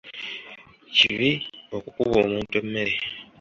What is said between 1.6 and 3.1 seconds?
okukukuba omuntu emmere.